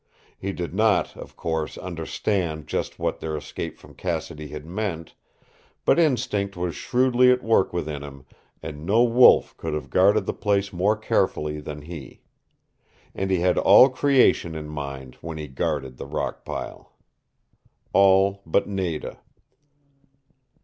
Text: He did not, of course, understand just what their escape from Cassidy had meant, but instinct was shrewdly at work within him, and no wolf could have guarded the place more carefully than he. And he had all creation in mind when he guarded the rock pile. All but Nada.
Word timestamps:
He 0.35 0.51
did 0.51 0.73
not, 0.73 1.15
of 1.15 1.35
course, 1.35 1.77
understand 1.77 2.65
just 2.65 2.97
what 2.97 3.19
their 3.19 3.37
escape 3.37 3.77
from 3.77 3.93
Cassidy 3.93 4.47
had 4.47 4.65
meant, 4.65 5.13
but 5.85 5.99
instinct 5.99 6.57
was 6.57 6.75
shrewdly 6.75 7.31
at 7.31 7.43
work 7.43 7.71
within 7.71 8.01
him, 8.01 8.25
and 8.63 8.83
no 8.83 9.03
wolf 9.03 9.55
could 9.57 9.75
have 9.75 9.91
guarded 9.91 10.25
the 10.25 10.33
place 10.33 10.73
more 10.73 10.97
carefully 10.97 11.59
than 11.59 11.83
he. 11.83 12.21
And 13.13 13.29
he 13.29 13.41
had 13.41 13.59
all 13.59 13.89
creation 13.89 14.55
in 14.55 14.67
mind 14.69 15.17
when 15.21 15.37
he 15.37 15.47
guarded 15.47 15.97
the 15.97 16.07
rock 16.07 16.43
pile. 16.43 16.93
All 17.93 18.41
but 18.43 18.67
Nada. 18.67 19.19